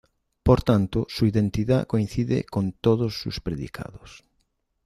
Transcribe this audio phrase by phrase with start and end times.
[0.41, 4.25] Por tanto su identidad coincide con todos sus predicados.